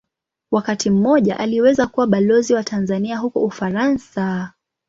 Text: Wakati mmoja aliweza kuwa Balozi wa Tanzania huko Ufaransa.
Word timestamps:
Wakati 0.51 0.89
mmoja 0.89 1.39
aliweza 1.39 1.87
kuwa 1.87 2.07
Balozi 2.07 2.53
wa 2.53 2.63
Tanzania 2.63 3.17
huko 3.17 3.43
Ufaransa. 3.43 4.53